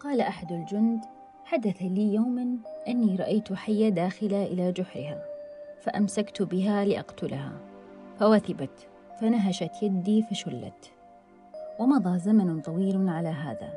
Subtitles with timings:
[0.00, 1.00] قال أحد الجند
[1.44, 2.56] حدث لي يوما
[2.88, 5.24] أني رأيت حية داخلة إلى جحرها
[5.80, 7.52] فأمسكت بها لأقتلها
[8.18, 8.88] فوثبت
[9.20, 10.92] فنهشت يدي فشلت
[11.78, 13.72] ومضى زمن طويل على هذا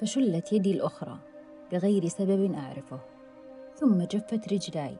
[0.00, 1.18] فشلت يدي الأخرى
[1.72, 3.00] بغير سبب أعرفه
[3.74, 4.96] ثم جفت رجلاي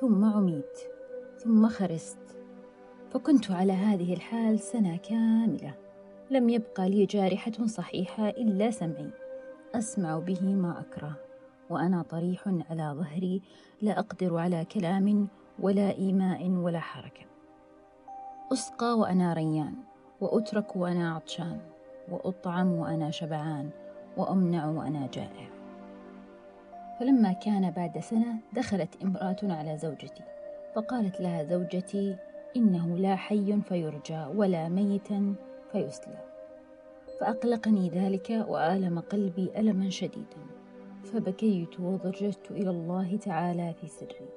[0.00, 0.78] ثم عميت
[1.38, 2.18] ثم خرست
[3.10, 5.74] فكنت على هذه الحال سنة كاملة
[6.30, 9.10] لم يبقى لي جارحة صحيحة إلا سمعي.
[9.74, 11.16] أسمع به ما أكره
[11.70, 13.42] وأنا طريح على ظهري
[13.82, 17.24] لا أقدر على كلام ولا إيماء ولا حركة.
[18.52, 19.74] أسقى وأنا ريان
[20.20, 21.60] وأترك وأنا عطشان
[22.08, 23.70] وأطعم وأنا شبعان
[24.16, 25.48] وأمنع وأنا جائع.
[27.00, 30.22] فلما كان بعد سنة دخلت امرأة على زوجتي
[30.74, 32.16] فقالت لها زوجتي
[32.56, 35.08] إنه لا حي فيرجى ولا ميت
[35.72, 36.31] فيسلى.
[37.22, 40.46] فأقلقني ذلك وآلم قلبي ألما شديدا
[41.04, 44.28] فبكيت وضججت إلى الله تعالى في سري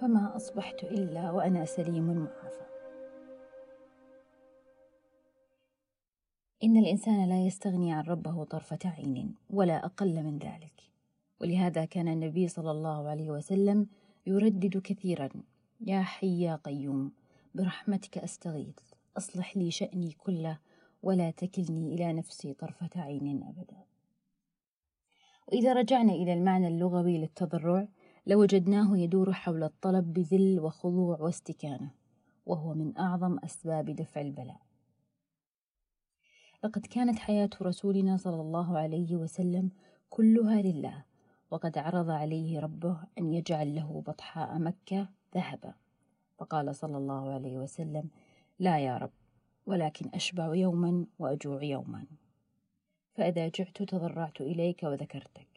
[0.00, 2.66] فما أصبحت إلا وأنا سليم معافى
[6.64, 10.82] إن الإنسان لا يستغني عن ربه طرفة عين ولا أقل من ذلك
[11.40, 13.86] ولهذا كان النبي صلى الله عليه وسلم
[14.26, 15.28] يردد كثيرا
[15.80, 17.12] يا حي يا قيوم
[17.54, 18.78] برحمتك أستغيث
[19.16, 20.58] أصلح لي شأني كله
[21.02, 23.84] ولا تكلني إلى نفسي طرفة عين أبدا.
[25.48, 27.88] وإذا رجعنا إلى المعنى اللغوي للتضرع
[28.26, 31.90] لوجدناه يدور حول الطلب بذل وخضوع واستكانة
[32.46, 34.60] وهو من أعظم أسباب دفع البلاء.
[36.64, 39.70] لقد كانت حياة رسولنا صلى الله عليه وسلم
[40.10, 41.04] كلها لله
[41.50, 45.74] وقد عرض عليه ربه أن يجعل له بطحاء مكة ذهبا.
[46.38, 48.10] فقال صلى الله عليه وسلم
[48.58, 49.19] لا يا رب
[49.70, 52.04] ولكن أشبع يوما وأجوع يوما.
[53.14, 55.48] فإذا جعت تضرعت إليك وذكرتك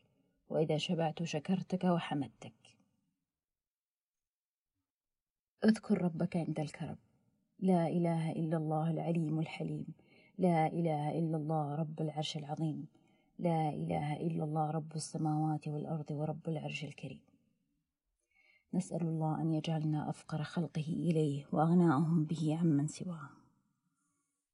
[0.50, 2.54] وإذا شبعت شكرتك وحمدتك.
[5.64, 6.98] اذكر ربك عند الكرب.
[7.60, 9.86] لا إله إلا الله العليم الحليم.
[10.38, 12.88] لا إله إلا الله رب العرش العظيم.
[13.40, 17.22] لا إله إلا الله رب السماوات والأرض ورب العرش الكريم.
[18.74, 23.43] نسأل الله أن يجعلنا أفقر خلقه إليه وأغناهم به عمن سواه.